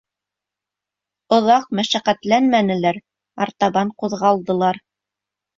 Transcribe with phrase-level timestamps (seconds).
[1.37, 2.97] Оҙаҡ мәшәҡәтләнмәнеләр,
[3.47, 4.83] артабан ҡуҙғалдылар.